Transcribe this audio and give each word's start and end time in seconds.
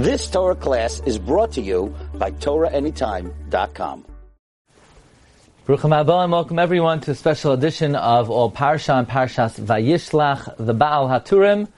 This 0.00 0.30
Torah 0.30 0.54
class 0.54 1.02
is 1.04 1.18
brought 1.18 1.52
to 1.52 1.60
you 1.60 1.94
by 2.14 2.30
TorahAnytime.com. 2.30 4.06
Baruch 5.66 5.80
Haba 5.82 6.22
and 6.24 6.32
welcome 6.32 6.58
everyone 6.58 7.00
to 7.00 7.10
a 7.10 7.14
special 7.14 7.52
edition 7.52 7.94
of 7.94 8.30
All 8.30 8.50
Parsha 8.50 8.98
and 8.98 9.06
Parshas 9.06 9.60
Vayishlach, 9.60 10.56
the 10.56 10.72
Baal 10.72 11.06
Haturim 11.06 11.68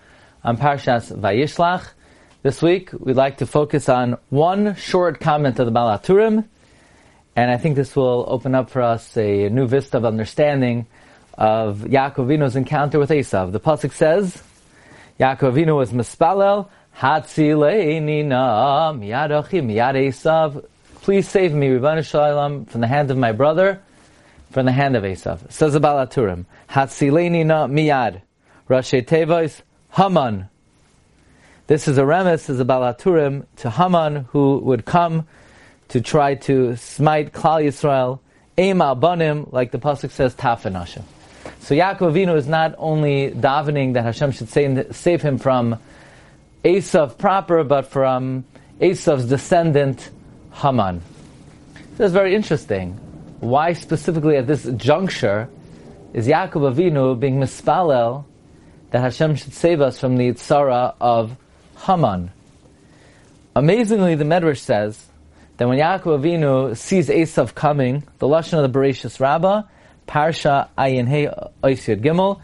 on 0.44 0.56
Parshas 0.56 1.10
Vayishlach. 1.18 1.88
This 2.44 2.62
week 2.62 2.90
we'd 2.92 3.16
like 3.16 3.38
to 3.38 3.46
focus 3.46 3.88
on 3.88 4.16
one 4.28 4.76
short 4.76 5.18
comment 5.18 5.58
of 5.58 5.66
the 5.66 5.72
Baal 5.72 5.98
Haturim, 5.98 6.44
and 7.34 7.50
I 7.50 7.56
think 7.56 7.74
this 7.74 7.96
will 7.96 8.24
open 8.28 8.54
up 8.54 8.70
for 8.70 8.82
us 8.82 9.16
a 9.16 9.48
new 9.48 9.66
vista 9.66 9.96
of 9.96 10.04
understanding 10.04 10.86
of 11.34 11.78
Yaakov 11.78 12.26
Avinu's 12.26 12.54
encounter 12.54 13.00
with 13.00 13.10
Esav. 13.10 13.50
The 13.50 13.58
pasuk 13.58 13.92
says, 13.92 14.40
Yaakov 15.18 15.54
Avinu 15.54 15.76
was 15.76 15.90
mispalel 15.90 16.68
Hatzileini 16.98 18.24
na 18.24 18.92
miyad 18.92 19.30
achim. 19.30 20.62
Please 21.02 21.28
save 21.28 21.52
me, 21.52 21.68
Ribbono 21.68 22.04
Shel 22.04 22.20
Olam, 22.20 22.68
from 22.68 22.80
the 22.80 22.86
hand 22.86 23.10
of 23.10 23.18
my 23.18 23.32
brother, 23.32 23.80
from 24.52 24.66
the 24.66 24.72
hand 24.72 24.94
of 24.96 25.02
Esav. 25.02 25.50
Says 25.50 25.76
Baal 25.78 26.06
Haturim. 26.06 26.44
Hatzileini 26.70 27.44
na 27.44 27.66
miyad. 27.66 28.22
Rashi 28.70 29.04
Tevos, 29.04 29.62
Haman. 29.90 30.48
This 31.66 31.88
is 31.88 31.98
a 31.98 32.02
remes, 32.02 32.48
is 32.48 32.60
about 32.60 32.80
Baal 32.80 32.94
Haturim 32.94 33.46
to 33.56 33.70
Haman, 33.70 34.26
who 34.30 34.58
would 34.58 34.84
come 34.84 35.26
to 35.88 36.00
try 36.00 36.36
to 36.36 36.76
smite 36.76 37.32
Klal 37.32 37.64
Yisrael, 37.64 38.20
Eim 38.56 38.80
al 38.80 39.48
like 39.50 39.70
the 39.72 39.78
Pasuk 39.78 40.10
says, 40.10 40.34
Tafanashim. 40.34 41.02
So 41.60 41.74
Yaakov 41.74 42.12
Avinu 42.12 42.36
is 42.36 42.46
not 42.46 42.74
only 42.78 43.30
davening 43.30 43.94
that 43.94 44.04
Hashem 44.04 44.32
should 44.32 44.48
save 44.48 45.22
him 45.22 45.38
from 45.38 45.78
Esav 46.64 47.18
proper, 47.18 47.64
but 47.64 47.86
from 47.86 48.44
Esav's 48.80 49.26
descendant, 49.26 50.10
Haman. 50.52 51.02
This 51.96 52.06
is 52.06 52.12
very 52.12 52.34
interesting. 52.34 52.92
Why 53.40 53.72
specifically 53.72 54.36
at 54.36 54.46
this 54.46 54.64
juncture 54.76 55.48
is 56.12 56.28
Yaakov 56.28 56.74
Avinu 56.74 57.18
being 57.18 57.38
mispalel 57.38 58.24
that 58.90 59.00
Hashem 59.00 59.34
should 59.36 59.52
save 59.54 59.80
us 59.80 59.98
from 59.98 60.16
the 60.16 60.30
tzara 60.30 60.94
of 61.00 61.36
Haman? 61.78 62.30
Amazingly, 63.56 64.14
the 64.14 64.24
Medrash 64.24 64.58
says 64.58 65.04
that 65.56 65.66
when 65.68 65.78
Yaakov 65.78 66.20
Avinu 66.20 66.76
sees 66.76 67.08
Esav 67.08 67.54
coming, 67.54 68.04
the 68.18 68.28
lashon 68.28 68.62
of 68.62 68.72
the 68.72 68.78
Bereshis 68.78 69.18
Rabbah, 69.18 69.62
Parsha 70.06 70.68
Ayin 70.78 71.08
Hey 71.08 71.26
Oisyad 71.62 72.02
Gimel, 72.02 72.40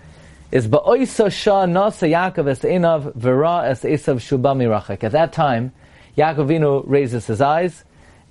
is 0.50 0.68
ba'oisa 0.68 1.30
shah 1.30 1.66
nasa 1.66 2.08
Yaakov 2.08 2.48
es 2.48 2.60
enav 2.60 3.14
vera 3.14 3.68
es 3.68 3.82
esav 3.82 4.20
shuba 4.20 4.54
mirachek. 4.54 5.04
At 5.04 5.12
that 5.12 5.32
time, 5.32 5.72
Yaakov 6.16 6.48
Avinu 6.48 6.82
raises 6.86 7.26
his 7.26 7.40
eyes, 7.40 7.84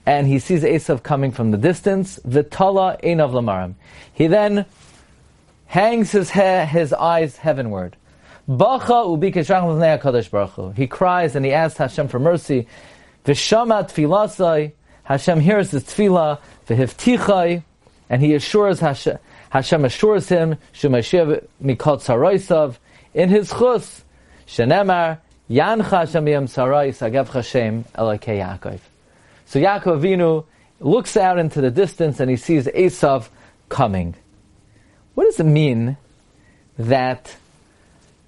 and 0.06 0.26
he 0.26 0.40
sees 0.40 0.64
Esav 0.64 1.04
coming 1.04 1.32
from 1.32 1.52
the 1.52 1.58
distance. 1.58 2.18
Vitala 2.26 3.00
enav 3.02 3.32
lamarim. 3.32 3.76
He 4.14 4.28
then 4.28 4.66
hangs 5.66 6.12
his 6.12 6.30
hair, 6.30 6.66
his 6.66 6.94
eyes 6.94 7.36
heavenward. 7.38 7.96
Bacha 8.48 9.06
ubikeshach 9.06 10.02
kadosh 10.02 10.30
baruch 10.32 10.76
He 10.78 10.88
cries 10.88 11.36
and 11.36 11.46
he 11.46 11.52
asks 11.52 11.78
Hashem 11.78 12.08
for 12.08 12.20
mercy. 12.20 12.68
V'shama 13.26 13.84
tfilasai. 13.90 14.72
Hashem 15.04 15.42
hears 15.42 15.72
his 15.72 15.84
tefillah. 15.84 16.40
V'hivtichai. 16.70 17.64
And 18.10 18.22
he 18.22 18.34
assures 18.34 18.80
Hashem, 18.80 19.18
Hashem 19.58 19.86
assures 19.86 20.30
him, 20.30 20.58
Shemashiv 20.72 21.48
mikot 21.64 22.04
saroisav, 22.06 22.78
in 23.16 23.30
his 23.30 23.50
chus, 23.50 24.04
shenemar, 24.46 25.18
Yancha 25.50 26.06
Hashem 26.06 26.28
yam 26.28 26.46
sarais 26.46 27.00
agav 27.00 27.30
Hashem 27.30 27.86
elakei 27.96 28.38
Yaakov. 28.40 28.80
So 29.46 29.60
Yaakov 29.60 30.02
Avinu 30.02 30.46
looks 30.80 31.18
out 31.18 31.40
into 31.40 31.60
the 31.60 31.72
distance 31.72 32.20
and 32.20 32.30
he 32.30 32.38
sees 32.38 32.68
Esav 32.68 33.30
coming. 33.68 34.14
What 35.16 35.24
does 35.24 35.40
it 35.40 35.46
mean 35.46 35.98
that 36.78 37.36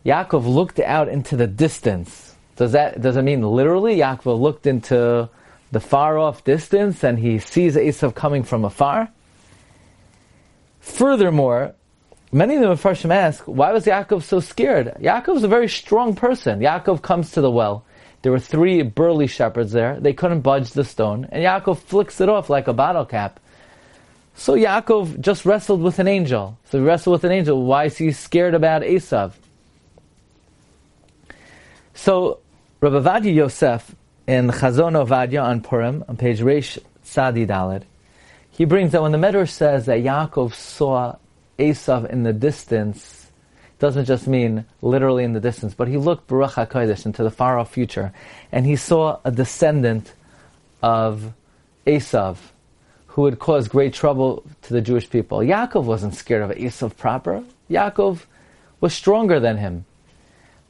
Yaakov 0.03 0.47
looked 0.47 0.79
out 0.79 1.09
into 1.09 1.35
the 1.35 1.45
distance? 1.45 2.33
Does 2.55 2.71
that 2.71 3.01
does 3.01 3.17
it 3.17 3.21
mean 3.21 3.43
literally 3.43 3.97
Yaakov 3.97 4.39
looked 4.39 4.65
into 4.65 5.29
the 5.71 5.79
far 5.79 6.17
off 6.17 6.43
distance 6.43 7.03
and 7.03 7.19
he 7.19 7.37
sees 7.37 7.75
Esav 7.75 8.15
coming 8.15 8.41
from 8.41 8.65
afar? 8.65 9.11
Furthermore, 10.89 11.75
many 12.31 12.55
of 12.55 12.61
the 12.61 12.67
Mepharshim 12.67 13.13
ask, 13.13 13.43
why 13.45 13.71
was 13.71 13.85
Yaakov 13.85 14.23
so 14.23 14.39
scared? 14.39 14.97
Yaakov 14.99 15.37
is 15.37 15.43
a 15.43 15.47
very 15.47 15.69
strong 15.69 16.15
person. 16.15 16.59
Yaakov 16.59 17.01
comes 17.01 17.31
to 17.31 17.41
the 17.41 17.49
well. 17.51 17.85
There 18.21 18.31
were 18.31 18.39
three 18.39 18.81
burly 18.81 19.27
shepherds 19.27 19.71
there. 19.71 19.99
They 19.99 20.13
couldn't 20.13 20.41
budge 20.41 20.71
the 20.71 20.83
stone. 20.83 21.27
And 21.31 21.43
Yaakov 21.43 21.77
flicks 21.77 22.19
it 22.19 22.27
off 22.27 22.49
like 22.49 22.67
a 22.67 22.73
bottle 22.73 23.05
cap. 23.05 23.39
So 24.35 24.55
Yaakov 24.55 25.21
just 25.21 25.45
wrestled 25.45 25.81
with 25.81 25.99
an 25.99 26.07
angel. 26.07 26.57
So 26.65 26.79
he 26.79 26.83
wrestled 26.83 27.13
with 27.13 27.23
an 27.23 27.31
angel. 27.31 27.63
Why 27.63 27.85
is 27.85 27.97
he 27.97 28.11
scared 28.11 28.53
about 28.55 28.81
Esav? 28.81 29.33
So 31.93 32.39
Rabbi 32.81 32.95
Ovadia 32.97 33.33
Yosef 33.33 33.95
in 34.27 34.49
Chazon 34.49 34.93
Ovadia 35.01 35.43
on 35.43 35.61
Purim, 35.61 36.03
on 36.09 36.17
page 36.17 36.39
Reish 36.39 36.77
Sadi 37.03 37.45
Daled, 37.45 37.83
he 38.59 38.65
brings 38.65 38.91
that 38.91 39.01
when 39.01 39.13
the 39.13 39.17
Medrash 39.17 39.51
says 39.51 39.85
that 39.85 40.03
Yaakov 40.03 40.53
saw 40.53 41.15
Esav 41.57 42.09
in 42.09 42.23
the 42.23 42.33
distance, 42.33 43.31
doesn't 43.79 44.03
just 44.03 44.27
mean 44.27 44.65
literally 44.81 45.23
in 45.23 45.31
the 45.31 45.39
distance, 45.39 45.73
but 45.73 45.87
he 45.87 45.95
looked 45.95 46.27
Baruch 46.27 46.51
HaKodesh 46.55 47.05
into 47.05 47.23
the 47.23 47.31
far 47.31 47.57
off 47.57 47.71
future, 47.71 48.11
and 48.51 48.65
he 48.65 48.75
saw 48.75 49.21
a 49.23 49.31
descendant 49.31 50.11
of 50.83 51.31
Esav 51.87 52.35
who 53.07 53.21
would 53.21 53.39
cause 53.39 53.69
great 53.69 53.93
trouble 53.93 54.43
to 54.63 54.73
the 54.73 54.81
Jewish 54.81 55.09
people. 55.09 55.37
Yaakov 55.37 55.85
wasn't 55.85 56.15
scared 56.15 56.41
of 56.41 56.49
Esav 56.57 56.97
proper. 56.97 57.45
Yaakov 57.69 58.25
was 58.81 58.93
stronger 58.93 59.39
than 59.39 59.55
him. 59.55 59.85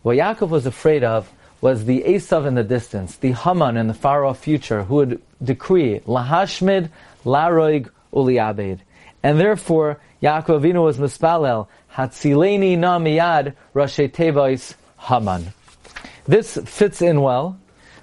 What 0.03 0.15
Yaakov 0.15 0.49
was 0.49 0.67
afraid 0.67 1.03
of 1.03 1.33
was 1.59 1.85
the 1.85 2.03
Esav 2.03 2.45
in 2.45 2.53
the 2.53 2.63
distance, 2.63 3.15
the 3.15 3.31
Haman 3.31 3.77
in 3.77 3.87
the 3.87 3.95
far 3.95 4.25
off 4.25 4.37
future, 4.37 4.83
who 4.83 4.95
would 4.95 5.21
decree 5.43 6.01
Lahashmid 6.01 6.91
laroig 7.25 7.89
uliabed. 8.13 8.79
And 9.21 9.39
therefore, 9.39 9.99
Yaakov 10.21 10.61
Avinu 10.61 10.83
was 10.83 10.97
mispalel, 10.97 11.67
hatzileni 11.93 12.77
na 12.77 12.99
miyad 12.99 13.55
rashi 13.75 14.09
tevois 14.09 14.75
haman. 14.97 15.53
This 16.25 16.57
fits 16.65 17.01
in 17.01 17.21
well 17.21 17.59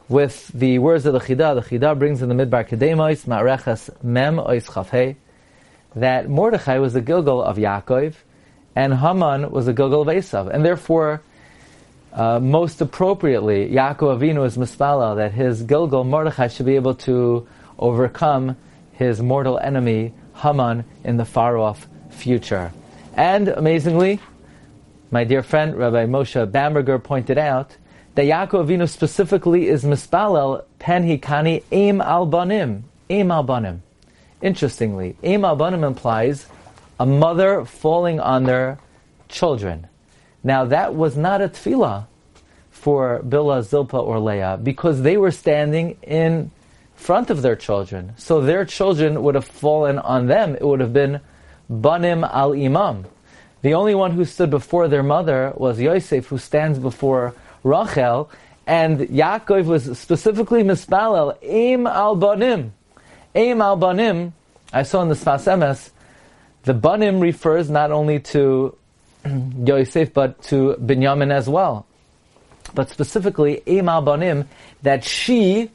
with 0.08 0.48
the 0.48 0.78
words 0.78 1.06
of 1.06 1.12
the 1.12 1.20
Chidah. 1.20 1.62
The 1.62 1.78
Chidah 1.78 1.98
brings 1.98 2.22
in 2.22 2.28
the 2.28 2.34
Midbar 2.34 2.68
Kedemos, 2.68 3.26
Ma'reches 3.26 3.90
Mem 4.02 4.36
Ois 4.36 4.66
Chafhei, 4.66 5.16
that 5.94 6.28
Mordechai 6.28 6.78
was 6.78 6.92
the 6.92 7.00
Gilgal 7.00 7.42
of 7.42 7.56
Yaakov, 7.56 8.14
and 8.74 8.94
Haman 8.94 9.50
was 9.50 9.66
the 9.66 9.72
Gilgal 9.72 10.02
of 10.02 10.08
Esav. 10.08 10.52
And 10.52 10.64
therefore, 10.64 11.22
uh, 12.12 12.40
most 12.40 12.80
appropriately, 12.80 13.70
Yaakov 13.70 14.18
Avinu 14.18 14.46
is 14.46 14.56
mispalel 14.56 15.16
that 15.16 15.32
his 15.32 15.62
Gilgal, 15.62 16.04
Mordechai, 16.04 16.48
should 16.48 16.66
be 16.66 16.76
able 16.76 16.94
to 16.96 17.46
overcome 17.78 18.56
his 18.96 19.20
mortal 19.20 19.58
enemy, 19.58 20.12
Haman, 20.36 20.84
in 21.04 21.16
the 21.16 21.24
far 21.24 21.56
off 21.56 21.86
future. 22.10 22.72
And 23.14 23.48
amazingly, 23.48 24.20
my 25.10 25.24
dear 25.24 25.42
friend 25.42 25.76
Rabbi 25.76 26.06
Moshe 26.06 26.50
Bamberger 26.50 26.98
pointed 26.98 27.38
out 27.38 27.76
that 28.14 28.24
Yaakov 28.24 28.66
Avinu 28.66 28.88
specifically 28.88 29.68
is 29.68 29.84
mispalel 29.84 30.64
pen 30.78 31.04
hikani 31.04 31.62
aim 31.70 32.00
al 32.00 32.26
banim, 32.26 32.84
aim 33.10 33.30
al. 33.30 33.80
Interestingly, 34.42 35.16
aim 35.22 35.44
al 35.44 35.56
banim 35.56 35.84
implies 35.84 36.46
a 36.98 37.06
mother 37.06 37.64
falling 37.64 38.18
on 38.18 38.44
their 38.44 38.78
children. 39.28 39.86
Now 40.42 40.64
that 40.64 40.94
was 40.94 41.16
not 41.16 41.42
a 41.42 41.48
tefillah 41.48 42.06
for 42.70 43.20
Bilhah, 43.22 43.62
Zilpah, 43.62 43.98
or 43.98 44.18
Leah 44.20 44.58
because 44.62 45.02
they 45.02 45.16
were 45.16 45.30
standing 45.30 45.98
in 46.02 46.50
front 46.96 47.30
of 47.30 47.42
their 47.42 47.56
children. 47.56 48.14
So 48.16 48.40
their 48.40 48.64
children 48.64 49.22
would 49.22 49.34
have 49.34 49.44
fallen 49.44 49.98
on 49.98 50.26
them. 50.26 50.56
It 50.56 50.66
would 50.66 50.80
have 50.80 50.92
been 50.92 51.20
Banim 51.68 52.24
al 52.24 52.52
Imam. 52.52 53.06
The 53.62 53.74
only 53.74 53.94
one 53.94 54.12
who 54.12 54.24
stood 54.24 54.50
before 54.50 54.88
their 54.88 55.02
mother 55.02 55.52
was 55.56 55.80
Yosef, 55.80 56.26
who 56.26 56.38
stands 56.38 56.78
before 56.78 57.34
Rachel, 57.62 58.30
and 58.66 59.00
Yaakov 59.00 59.64
was 59.66 59.98
specifically 59.98 60.62
mispalel, 60.62 61.36
Aim 61.42 61.86
al 61.86 62.16
Banim. 62.16 62.72
Aim 63.34 63.60
al 63.60 63.76
Banim, 63.76 64.32
I 64.72 64.82
saw 64.82 65.02
in 65.02 65.08
the 65.08 65.14
Sfas 65.14 65.46
Emes, 65.46 65.90
the 66.64 66.74
Banim 66.74 67.20
refers 67.20 67.70
not 67.70 67.92
only 67.92 68.20
to 68.20 68.76
Yosef, 69.64 70.12
but 70.12 70.42
to 70.44 70.76
Binyamin 70.80 71.32
as 71.32 71.48
well. 71.48 71.86
But 72.74 72.90
specifically, 72.90 73.62
Aim 73.66 73.88
al 73.88 74.02
Banim, 74.02 74.48
that 74.82 75.04
she, 75.04 75.70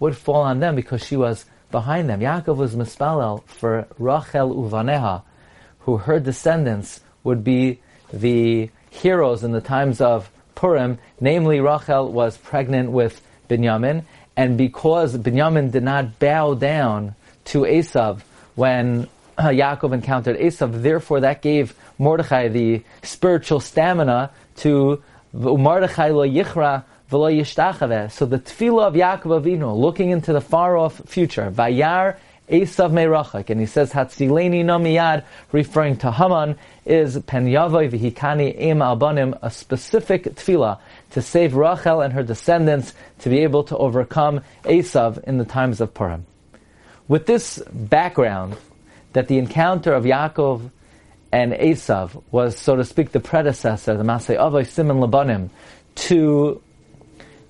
would 0.00 0.16
fall 0.16 0.42
on 0.42 0.60
them 0.60 0.74
because 0.74 1.04
she 1.04 1.16
was 1.16 1.44
behind 1.70 2.08
them. 2.08 2.20
Yaakov 2.20 2.56
was 2.56 2.74
mispalel 2.74 3.44
for 3.46 3.86
Rachel 3.98 4.54
Uvaneha, 4.54 5.22
who 5.80 5.96
her 5.98 6.20
descendants 6.20 7.00
would 7.22 7.42
be 7.42 7.80
the 8.12 8.70
heroes 8.90 9.42
in 9.42 9.52
the 9.52 9.60
times 9.60 10.00
of 10.00 10.30
Purim. 10.54 10.98
Namely, 11.20 11.60
Rachel 11.60 12.12
was 12.12 12.36
pregnant 12.36 12.90
with 12.90 13.20
Binyamin, 13.48 14.04
and 14.36 14.56
because 14.56 15.16
Binyamin 15.16 15.72
did 15.72 15.82
not 15.82 16.18
bow 16.18 16.54
down 16.54 17.14
to 17.46 17.60
Esav 17.60 18.20
when 18.54 19.08
Yaakov 19.38 19.92
encountered 19.92 20.38
Esav, 20.38 20.82
therefore 20.82 21.20
that 21.20 21.42
gave 21.42 21.74
Mordechai 21.98 22.48
the 22.48 22.82
spiritual 23.02 23.60
stamina 23.60 24.30
to 24.56 25.02
Mordechai 25.32 26.10
lo 26.10 26.26
yichra. 26.26 26.84
So 27.10 27.18
the 27.18 28.38
tefillah 28.38 28.84
of 28.84 28.94
Yaakov 28.94 29.42
Avinu, 29.42 29.76
looking 29.76 30.10
into 30.10 30.32
the 30.32 30.40
far 30.40 30.76
off 30.76 31.00
future, 31.06 31.50
Vayar 31.50 32.16
Esav 32.48 32.90
Meirachak, 32.90 33.50
and 33.50 33.60
he 33.60 33.66
says 33.66 33.92
Hatzileni 33.92 34.64
Namiyad, 34.64 35.24
referring 35.52 35.96
to 35.98 36.10
Haman, 36.10 36.56
is 36.84 37.18
Pen 37.20 37.46
Yavoy 37.46 37.90
V'hikani 37.90 38.54
Em 38.58 38.78
Albanim, 38.78 39.38
a 39.42 39.50
specific 39.50 40.24
tefillah 40.24 40.78
to 41.10 41.22
save 41.22 41.54
Rachel 41.54 42.00
and 42.00 42.12
her 42.12 42.22
descendants 42.22 42.92
to 43.20 43.28
be 43.28 43.40
able 43.40 43.64
to 43.64 43.76
overcome 43.76 44.42
Esav 44.64 45.22
in 45.24 45.38
the 45.38 45.44
times 45.44 45.80
of 45.80 45.94
Purim. 45.94 46.26
With 47.08 47.26
this 47.26 47.62
background, 47.72 48.56
that 49.14 49.28
the 49.28 49.38
encounter 49.38 49.94
of 49.94 50.04
Yaakov 50.04 50.70
and 51.32 51.52
Esav 51.52 52.22
was, 52.30 52.58
so 52.58 52.76
to 52.76 52.84
speak, 52.84 53.12
the 53.12 53.20
predecessor, 53.20 53.96
the 53.96 54.04
Masay 54.04 54.36
Avay 54.36 54.64
Simon 54.64 54.98
Labanim, 54.98 55.50
to 55.94 56.60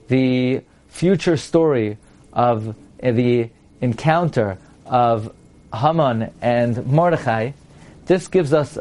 the 0.08 0.62
future 0.88 1.36
story 1.36 1.98
of 2.32 2.74
the 3.00 3.50
encounter 3.80 4.58
of 4.86 5.34
Haman 5.74 6.32
and 6.40 6.86
Mordechai, 6.86 7.52
this 8.06 8.28
gives 8.28 8.52
us 8.52 8.78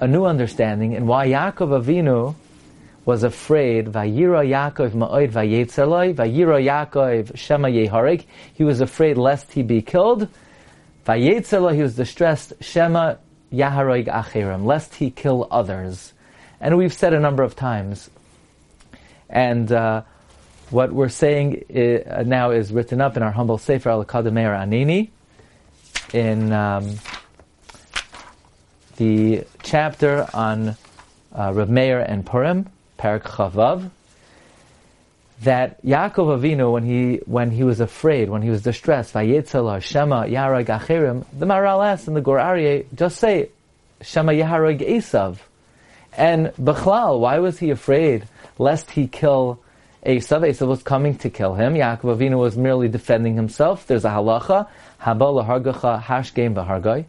a 0.00 0.06
new 0.06 0.24
understanding 0.24 0.92
in 0.92 1.06
why 1.06 1.28
Yaakov 1.28 1.82
Avinu 1.82 2.34
was 3.04 3.22
afraid. 3.22 3.86
Vayira 3.86 4.46
Yaakov 4.46 4.92
ma'od 4.92 5.32
vayetzaloi. 5.32 6.14
Vayira 6.14 6.62
Yaakov 6.62 7.36
shema 7.36 7.68
yeharik. 7.68 8.24
He 8.54 8.64
was 8.64 8.80
afraid 8.80 9.18
lest 9.18 9.52
he 9.52 9.62
be 9.62 9.82
killed. 9.82 10.28
Vayetzaloi. 11.06 11.74
He 11.74 11.82
was 11.82 11.96
distressed. 11.96 12.52
Shema 12.60 13.16
yaharig 13.52 14.06
achirim. 14.06 14.64
Lest 14.64 14.94
he 14.94 15.10
kill 15.10 15.48
others. 15.50 16.12
And 16.60 16.76
we've 16.76 16.92
said 16.92 17.12
a 17.14 17.20
number 17.20 17.42
of 17.42 17.56
times. 17.56 18.10
And 19.28 19.72
uh, 19.72 20.02
what 20.70 20.92
we're 20.92 21.08
saying 21.08 21.64
is, 21.68 22.06
uh, 22.06 22.22
now 22.22 22.50
is 22.50 22.72
written 22.72 23.00
up 23.00 23.16
in 23.16 23.22
our 23.22 23.32
humble 23.32 23.58
Sefer 23.58 23.90
Al 23.90 24.04
Kademeir 24.04 24.56
Anini 24.56 25.10
in 26.14 26.52
um, 26.52 26.94
the 28.96 29.44
chapter 29.62 30.26
on 30.32 30.76
uh, 31.36 31.52
Rav 31.54 31.68
Meir 31.68 32.00
and 32.00 32.24
Purim, 32.24 32.68
Parak 32.98 33.22
Chavav, 33.22 33.90
that 35.42 35.82
Yaakov 35.84 36.38
Avinu, 36.38 36.72
when 36.72 36.84
he 36.84 37.16
when 37.24 37.50
he 37.50 37.64
was 37.64 37.80
afraid, 37.80 38.28
when 38.28 38.42
he 38.42 38.50
was 38.50 38.62
distressed, 38.62 39.14
Vayetzel 39.14 39.82
Shema 39.82 40.24
Yarag 40.24 40.66
Achirim, 40.66 41.24
the 41.36 41.46
Maharal 41.46 41.84
asks 41.84 42.06
in 42.06 42.14
the 42.14 42.20
Gur 42.20 42.36
Aryeh, 42.36 42.84
just 42.94 43.18
say 43.18 43.48
Shema 44.02 44.32
Yaharag 44.32 44.86
Esav. 44.86 45.38
And 46.12 46.48
Bechlal, 46.60 47.20
why 47.20 47.38
was 47.38 47.58
he 47.58 47.70
afraid 47.70 48.26
lest 48.58 48.90
he 48.90 49.06
kill 49.06 49.60
Esav? 50.04 50.48
Esav 50.48 50.66
was 50.66 50.82
coming 50.82 51.16
to 51.18 51.30
kill 51.30 51.54
him. 51.54 51.74
Yaakov 51.74 52.16
Avinu 52.16 52.38
was 52.38 52.56
merely 52.56 52.88
defending 52.88 53.34
himself. 53.34 53.86
There's 53.86 54.04
a 54.04 54.10
halacha, 54.10 54.68
Haba 55.00 55.44
lahargacha 55.44 56.02
hashgem 56.02 56.54
v'hargai. 56.54 57.04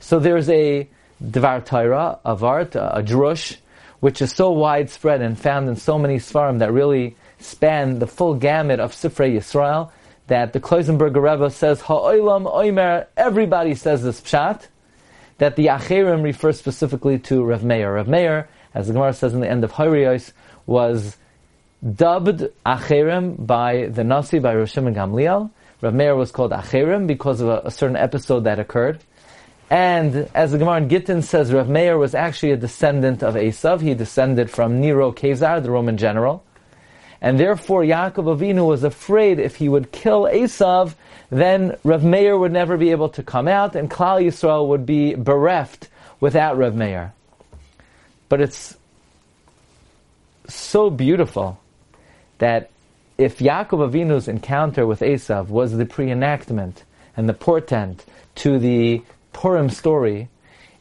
So 0.00 0.18
there's 0.18 0.48
a 0.50 0.88
Dvar 1.22 1.64
Torah, 1.64 2.18
a 2.24 2.36
Vart, 2.36 2.74
a 2.74 3.02
Drush, 3.02 3.56
which 4.00 4.20
is 4.20 4.32
so 4.32 4.50
widespread 4.50 5.22
and 5.22 5.38
found 5.38 5.68
in 5.68 5.76
so 5.76 5.98
many 5.98 6.16
Svarim 6.16 6.58
that 6.58 6.72
really 6.72 7.16
span 7.38 7.98
the 7.98 8.06
full 8.06 8.34
gamut 8.34 8.80
of 8.80 8.92
Sifrei 8.92 9.36
Yisrael, 9.36 9.90
that 10.26 10.52
the 10.52 10.60
Kloisenberger 10.60 11.22
Rebbe 11.22 11.50
says, 11.50 11.80
Ha'olam 11.82 12.50
oimer, 12.50 13.06
everybody 13.16 13.74
says 13.74 14.02
this 14.02 14.20
pshat, 14.20 14.66
that 15.38 15.56
the 15.56 15.66
Acherim 15.66 16.22
refers 16.22 16.58
specifically 16.58 17.18
to 17.20 17.42
Rav 17.42 17.64
Meir. 17.64 17.94
Rav 17.94 18.08
Meir, 18.08 18.48
as 18.74 18.86
the 18.86 18.92
Gemara 18.92 19.12
says 19.12 19.34
in 19.34 19.40
the 19.40 19.48
end 19.48 19.64
of 19.64 19.72
Horios, 19.72 20.32
was 20.66 21.16
dubbed 21.84 22.48
Acherim 22.64 23.46
by 23.46 23.86
the 23.86 24.04
Nasi, 24.04 24.38
by 24.38 24.54
Roshim 24.54 24.86
and 24.86 24.96
Gamliel. 24.96 25.50
Rav 25.82 25.92
Meir 25.92 26.16
was 26.16 26.32
called 26.32 26.52
Acherim 26.52 27.06
because 27.06 27.40
of 27.40 27.48
a, 27.48 27.62
a 27.64 27.70
certain 27.70 27.96
episode 27.96 28.44
that 28.44 28.58
occurred. 28.58 29.00
And 29.70 30.28
as 30.34 30.52
the 30.52 30.58
Gemara 30.58 30.78
in 30.78 30.88
Gittin 30.88 31.22
says, 31.22 31.52
Rav 31.52 31.68
Meir 31.68 31.98
was 31.98 32.14
actually 32.14 32.52
a 32.52 32.56
descendant 32.56 33.22
of 33.22 33.34
Esav. 33.34 33.80
He 33.80 33.94
descended 33.94 34.50
from 34.50 34.80
Nero 34.80 35.12
Caesar, 35.12 35.60
the 35.60 35.70
Roman 35.70 35.98
general. 35.98 36.42
And 37.20 37.38
therefore 37.38 37.82
Yaakov 37.82 38.38
Avinu 38.38 38.66
was 38.66 38.84
afraid 38.84 39.38
if 39.38 39.56
he 39.56 39.68
would 39.68 39.92
kill 39.92 40.22
Esav, 40.22 40.94
then 41.30 41.76
Rav 41.84 42.04
Meir 42.04 42.38
would 42.38 42.52
never 42.52 42.76
be 42.76 42.90
able 42.90 43.08
to 43.10 43.22
come 43.22 43.48
out 43.48 43.76
and 43.76 43.90
Klal 43.90 44.22
Yisrael 44.22 44.68
would 44.68 44.86
be 44.86 45.14
bereft 45.14 45.88
without 46.20 46.56
Rav 46.56 46.74
Meir. 46.74 47.12
But 48.28 48.40
it's 48.40 48.76
so 50.46 50.90
beautiful 50.90 51.58
that 52.38 52.70
if 53.16 53.38
Yaakov 53.38 53.90
Avinu's 53.90 54.28
encounter 54.28 54.86
with 54.86 55.00
Esav 55.00 55.48
was 55.48 55.72
the 55.72 55.86
pre-enactment 55.86 56.84
and 57.16 57.28
the 57.28 57.34
portent 57.34 58.04
to 58.36 58.58
the 58.58 59.02
Purim 59.32 59.70
story, 59.70 60.28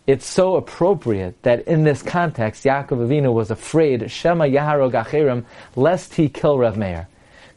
it's 0.06 0.26
so 0.26 0.56
appropriate 0.56 1.42
that 1.44 1.68
in 1.68 1.84
this 1.84 2.02
context, 2.02 2.66
Yaakov 2.66 3.08
Avinu 3.08 3.34
was 3.34 3.52
afraid, 3.52 4.10
Shema 4.12 4.46
Yaharog 4.46 4.92
Acherim, 4.92 5.46
lest 5.76 6.16
he 6.16 6.28
kill 6.28 6.58
Rav 6.58 6.78
Meir. 6.78 7.08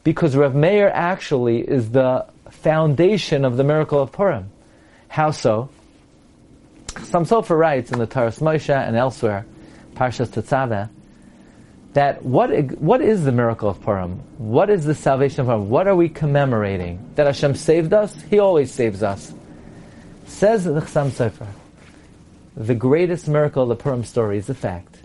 Because 0.03 0.35
Rav 0.35 0.55
Meir 0.55 0.89
actually 0.89 1.59
is 1.59 1.91
the 1.91 2.25
foundation 2.49 3.43
of 3.43 3.57
the 3.57 3.63
miracle 3.63 4.01
of 4.01 4.11
Purim. 4.11 4.49
How 5.09 5.31
so? 5.31 5.69
Chassam 6.87 7.27
Sofer 7.27 7.57
writes 7.57 7.91
in 7.91 7.99
the 7.99 8.07
Toras 8.07 8.41
Moshe 8.41 8.75
and 8.75 8.95
elsewhere, 8.95 9.45
Parshas 9.95 10.29
Tetzaveh, 10.29 10.89
that 11.97 12.23
what, 12.23 12.51
what 12.79 13.01
is 13.01 13.23
the 13.23 13.31
miracle 13.31 13.67
of 13.67 13.81
Purim? 13.81 14.19
What 14.37 14.69
is 14.69 14.85
the 14.85 14.93
salvation 14.93 15.41
of 15.41 15.47
Purim? 15.47 15.67
What 15.67 15.87
are 15.87 15.95
we 15.95 16.09
commemorating? 16.09 16.99
That 17.15 17.25
Hashem 17.25 17.55
saved 17.55 17.91
us? 17.91 18.15
He 18.29 18.37
always 18.37 18.71
saves 18.71 19.01
us. 19.01 19.33
Says 20.27 20.65
the 20.65 20.79
Chassam 20.79 21.09
Sofer, 21.09 21.47
the 22.55 22.75
greatest 22.75 23.27
miracle 23.27 23.63
of 23.63 23.69
the 23.69 23.75
Purim 23.75 24.03
story 24.03 24.37
is 24.37 24.45
the 24.45 24.53
fact 24.53 24.99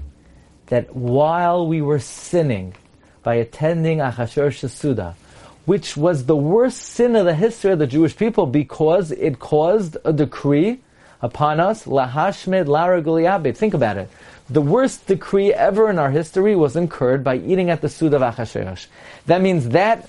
that 0.66 0.94
while 0.94 1.66
we 1.66 1.80
were 1.80 1.98
sinning 1.98 2.74
by 3.22 3.36
attending 3.36 3.98
Achashverosh 3.98 4.68
Suda, 4.68 5.16
which 5.64 5.96
was 5.96 6.26
the 6.26 6.36
worst 6.36 6.76
sin 6.76 7.16
of 7.16 7.24
the 7.24 7.34
history 7.34 7.72
of 7.72 7.78
the 7.78 7.86
Jewish 7.86 8.14
people 8.14 8.44
because 8.44 9.12
it 9.12 9.38
caused 9.38 9.96
a 10.04 10.12
decree 10.12 10.82
upon 11.22 11.58
us, 11.58 11.86
lahashmed 11.86 12.66
laraguliyabed. 12.66 13.56
Think 13.56 13.72
about 13.72 13.96
it. 13.96 14.10
The 14.52 14.60
worst 14.60 15.06
decree 15.06 15.50
ever 15.50 15.88
in 15.88 15.98
our 15.98 16.10
history 16.10 16.54
was 16.54 16.76
incurred 16.76 17.24
by 17.24 17.36
eating 17.36 17.70
at 17.70 17.80
the 17.80 17.88
Suda 17.88 18.16
of 18.16 18.34
Achashverosh. 18.34 18.86
That 19.24 19.40
means 19.40 19.70
that 19.70 20.06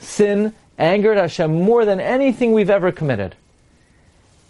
sin 0.00 0.52
angered 0.76 1.16
Hashem 1.16 1.62
more 1.62 1.84
than 1.84 2.00
anything 2.00 2.50
we've 2.50 2.70
ever 2.70 2.90
committed. 2.90 3.36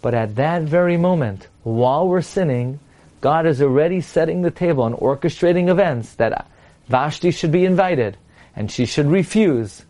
But 0.01 0.15
at 0.15 0.35
that 0.37 0.63
very 0.63 0.97
moment, 0.97 1.47
while 1.61 2.07
we're 2.07 2.23
sinning, 2.23 2.79
God 3.21 3.45
is 3.45 3.61
already 3.61 4.01
setting 4.01 4.41
the 4.41 4.49
table 4.49 4.87
and 4.87 4.95
orchestrating 4.95 5.69
events 5.69 6.15
that 6.15 6.47
Vashti 6.87 7.29
should 7.29 7.51
be 7.51 7.65
invited 7.65 8.17
and 8.55 8.71
she 8.71 8.87
should 8.87 9.05
refuse. 9.05 9.85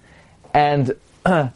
And 0.53 0.93
uh, 1.25 1.47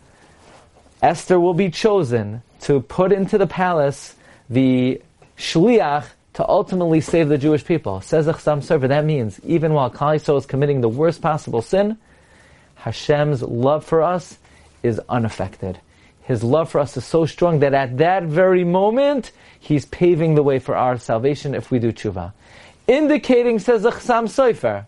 Esther 1.02 1.38
will 1.38 1.54
be 1.54 1.70
chosen 1.70 2.44
to 2.62 2.80
put 2.80 3.12
into 3.12 3.38
the 3.38 3.48
palace 3.48 4.16
the 4.50 5.02
shliach 5.38 6.06
to 6.34 6.48
ultimately 6.48 7.00
save 7.00 7.30
the 7.30 7.38
Jewish 7.38 7.64
people. 7.64 8.02
Says 8.02 8.26
the 8.26 8.34
Chassam 8.34 8.60
Sofer, 8.60 8.88
that 8.88 9.06
means 9.06 9.40
even 9.44 9.74
while 9.74 9.90
Klal 9.90 10.16
Yisrael 10.16 10.38
is 10.38 10.46
committing 10.46 10.82
the 10.82 10.90
worst 10.90 11.22
possible 11.22 11.62
sin, 11.62 11.98
Hashem's 12.80 13.42
love 13.42 13.86
for 13.86 14.02
us 14.02 14.38
is 14.82 15.00
unaffected. 15.08 15.80
His 16.24 16.44
love 16.44 16.70
for 16.70 16.80
us 16.80 16.98
is 16.98 17.06
so 17.06 17.26
strong 17.26 17.60
that 17.60 17.74
at 17.74 17.98
that 17.98 18.24
very 18.24 18.64
moment, 18.64 19.32
He's 19.60 19.86
paving 19.86 20.36
the 20.36 20.44
way 20.44 20.60
for 20.60 20.76
our 20.76 20.98
salvation 20.98 21.56
if 21.56 21.72
we 21.72 21.80
do 21.80 21.94
tshuva. 21.94 22.34
Indicating, 22.88 23.60
says 23.60 23.84
the 23.84 23.92
Chassam 23.92 24.26
Sofer, 24.26 24.88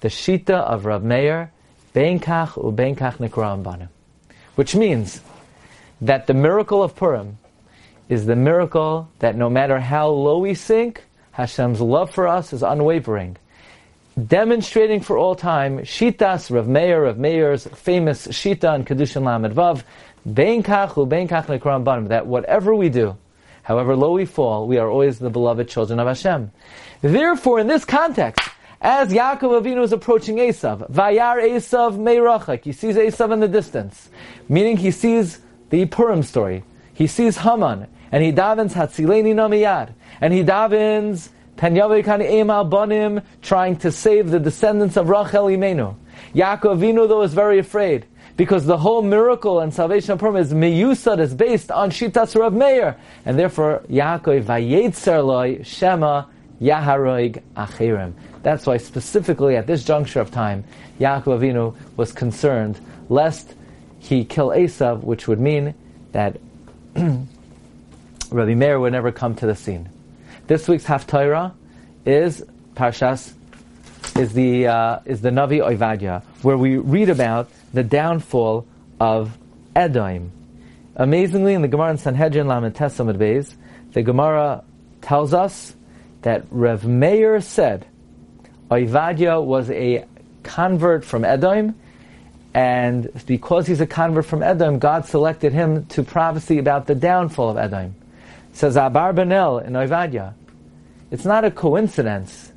the 0.00 0.08
Shita 0.08 0.50
of 0.50 0.84
Rav 0.84 1.02
Meir, 1.02 1.52
Beinkach 1.94 2.56
u 2.56 2.72
Beinkach 2.72 3.16
Nikram 3.16 3.62
Banu. 3.62 3.86
Which 4.54 4.74
means 4.74 5.20
that 6.00 6.26
the 6.26 6.34
miracle 6.34 6.82
of 6.82 6.94
Purim 6.94 7.38
is 8.10 8.26
the 8.26 8.34
miracle 8.34 9.08
that 9.20 9.36
no 9.36 9.48
matter 9.48 9.78
how 9.78 10.08
low 10.08 10.40
we 10.40 10.52
sink, 10.52 11.04
Hashem's 11.30 11.80
love 11.80 12.10
for 12.10 12.26
us 12.26 12.52
is 12.52 12.64
unwavering. 12.64 13.36
Demonstrating 14.26 15.00
for 15.00 15.16
all 15.16 15.36
time, 15.36 15.78
Shitas 15.78 16.50
Rav 16.50 16.66
Meir, 16.66 17.04
Rav 17.04 17.16
Meir's 17.16 17.68
famous 17.68 18.26
Shita 18.26 18.74
and 18.74 18.84
Kedushin 18.84 19.24
Lamed 19.24 19.54
Vav, 19.54 19.84
Beinkach 20.28 20.96
u 20.96 21.06
Beinkach 21.06 21.46
Nikram 21.46 21.84
Banu, 21.84 22.08
that 22.08 22.26
whatever 22.26 22.74
we 22.74 22.88
do, 22.88 23.16
however 23.62 23.94
low 23.94 24.12
we 24.12 24.24
fall, 24.24 24.66
we 24.66 24.76
are 24.76 24.90
always 24.90 25.20
the 25.20 25.30
beloved 25.30 25.68
children 25.68 26.00
of 26.00 26.08
Hashem. 26.08 26.50
Therefore, 27.02 27.60
in 27.60 27.68
this 27.68 27.84
context, 27.84 28.46
As 28.82 29.12
Yaakov 29.12 29.62
Avinu 29.62 29.84
is 29.84 29.92
approaching 29.92 30.36
Esav, 30.36 30.90
Vayar 30.90 31.40
Esav 31.42 31.96
Meirachak, 31.98 32.64
he 32.64 32.72
sees 32.72 32.96
Esav 32.96 33.30
in 33.30 33.38
the 33.38 33.48
distance, 33.48 34.08
meaning 34.48 34.78
he 34.78 34.90
sees 34.90 35.38
the 35.68 35.84
Purim 35.86 36.22
story. 36.22 36.64
He 36.94 37.06
sees 37.06 37.36
Haman, 37.38 37.86
and 38.12 38.24
he 38.24 38.32
davens 38.32 38.72
Hatzileni 38.72 39.34
Namiyad, 39.34 39.92
and 40.20 40.32
he 40.32 40.42
davens 40.42 41.28
Tanyavikan 41.56 42.26
Emal 42.26 42.68
Bonim, 42.70 43.22
trying 43.42 43.76
to 43.76 43.92
save 43.92 44.30
the 44.30 44.40
descendants 44.40 44.96
of 44.96 45.08
Rachel 45.08 45.46
Imenu. 45.46 45.94
Yaakov 46.34 46.78
Avinu, 46.78 47.06
though, 47.06 47.22
is 47.22 47.34
very 47.34 47.58
afraid 47.58 48.06
because 48.36 48.64
the 48.64 48.78
whole 48.78 49.02
miracle 49.02 49.60
and 49.60 49.74
salvation 49.74 50.12
of 50.12 50.18
Purim 50.18 50.36
is 50.36 50.54
meyusad, 50.54 51.18
is 51.18 51.34
based 51.34 51.70
on 51.70 51.90
Shitas 51.90 52.38
Rav 52.38 52.54
Meir, 52.54 52.96
and 53.26 53.38
therefore 53.38 53.82
Yaakov 53.90 54.44
vayetzer 54.44 55.22
loy 55.24 55.62
shema 55.62 56.24
yaharoig 56.60 57.42
achirim. 57.56 58.14
That's 58.42 58.64
why 58.66 58.78
specifically 58.78 59.56
at 59.56 59.66
this 59.66 59.84
juncture 59.84 60.20
of 60.20 60.30
time, 60.30 60.64
Yaakov 60.98 61.40
Avinu 61.40 61.76
was 61.98 62.12
concerned 62.12 62.80
lest 63.10 63.54
he 63.98 64.24
kill 64.24 64.48
Esav, 64.48 65.02
which 65.04 65.28
would 65.28 65.40
mean 65.40 65.74
that 66.12 66.38
Rabbi 68.30 68.54
Meir 68.54 68.78
would 68.78 68.92
never 68.92 69.10
come 69.10 69.34
to 69.36 69.46
the 69.46 69.56
scene. 69.56 69.88
This 70.46 70.68
week's 70.68 70.84
Haftarah 70.84 71.52
is 72.06 72.44
Parshas 72.74 73.34
is 74.16 74.32
the 74.32 74.68
uh, 74.68 75.00
is 75.04 75.20
the 75.20 75.30
Navi 75.30 75.60
Oivadia, 75.60 76.22
where 76.42 76.56
we 76.56 76.76
read 76.76 77.08
about 77.08 77.50
the 77.74 77.82
downfall 77.82 78.66
of 79.00 79.36
Edom. 79.74 80.30
Amazingly, 80.94 81.54
in 81.54 81.62
the 81.62 81.68
Gemara 81.68 81.90
in 81.90 81.98
Sanhedrin 81.98 82.46
Lamed 82.46 82.74
Tesam 82.74 83.12
Beis, 83.16 83.54
the 83.92 84.02
Gemara 84.02 84.62
tells 85.02 85.34
us 85.34 85.74
that 86.22 86.44
Rev 86.50 86.84
Meir 86.86 87.40
said 87.40 87.86
Oivadia 88.70 89.42
was 89.42 89.70
a 89.70 90.04
convert 90.44 91.04
from 91.04 91.24
Edom, 91.24 91.74
and 92.54 93.10
because 93.26 93.66
he's 93.66 93.80
a 93.80 93.86
convert 93.86 94.26
from 94.26 94.42
Edom, 94.42 94.78
God 94.78 95.06
selected 95.06 95.52
him 95.52 95.86
to 95.86 96.04
prophecy 96.04 96.58
about 96.58 96.86
the 96.86 96.94
downfall 96.94 97.50
of 97.50 97.56
Edom. 97.56 97.96
Says 98.52 98.76
Abarbanel 98.76 99.64
in 99.66 99.72
Oivadia. 99.74 100.34
It's 101.10 101.24
not 101.24 101.44
a 101.44 101.50
coincidence 101.50 102.52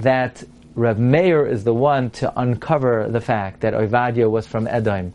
that 0.00 0.42
Rev 0.74 0.98
Meir 0.98 1.46
is 1.46 1.64
the 1.64 1.74
one 1.74 2.10
to 2.10 2.32
uncover 2.40 3.08
the 3.08 3.20
fact 3.20 3.60
that 3.60 3.74
Oivadia 3.74 4.30
was 4.30 4.46
from 4.46 4.66
Edom. 4.66 5.12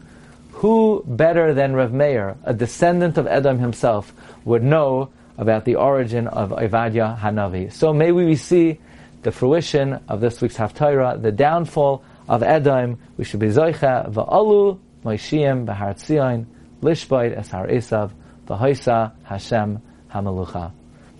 Who 0.52 1.04
better 1.06 1.54
than 1.54 1.76
Rev 1.76 1.92
Meir, 1.92 2.38
a 2.44 2.54
descendant 2.54 3.18
of 3.18 3.28
Edom 3.28 3.60
himself, 3.60 4.14
would 4.46 4.64
know 4.64 5.10
about 5.38 5.66
the 5.66 5.76
origin 5.76 6.28
of 6.28 6.52
Oivadia 6.52 7.18
Hanavi? 7.20 7.72
So 7.72 7.94
may 7.94 8.12
we 8.12 8.36
see 8.36 8.80
the 9.24 9.32
fruition 9.32 10.00
of 10.08 10.22
this 10.22 10.42
week's 10.42 10.58
Haftarah, 10.58 11.22
the 11.22 11.32
downfall 11.32 12.04
of 12.30 12.44
Edom. 12.44 13.00
We 13.18 13.24
should 13.24 13.40
be 13.40 13.48
Zoicha 13.48 14.12
va'alu 14.12 14.80
Moishiyim 15.04 15.66
b'Har 15.66 15.96
Tzion 15.96 16.46
lishboid 16.82 17.38
es 17.38 17.50
Har 17.50 17.68
Esav 17.68 18.12
v'hoisa 18.48 19.12
Hashem 19.24 19.82
Hamalucha. 20.14 20.72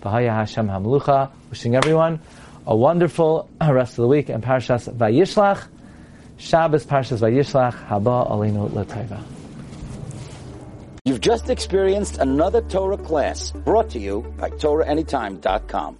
V'haya 0.02 0.30
Hashem 0.30 0.68
Hamalucha. 0.68 1.30
Wishing 1.50 1.74
everyone 1.74 2.20
a 2.66 2.76
wonderful 2.76 3.48
rest 3.60 3.92
of 3.92 4.02
the 4.02 4.08
week 4.08 4.30
in 4.30 4.40
Parshas 4.40 4.92
Vayishlach. 4.92 5.66
Shabbos 6.36 6.86
Parshas 6.86 7.20
Vayishlach. 7.20 7.88
Haba 7.88 8.30
Alinu 8.30 8.68
Latayva. 8.70 9.22
You've 11.04 11.20
just 11.20 11.48
experienced 11.48 12.18
another 12.18 12.60
Torah 12.62 12.98
class 12.98 13.50
brought 13.52 13.88
to 13.90 13.98
you 13.98 14.22
by 14.36 14.50
TorahAnytime.com. 14.50 15.96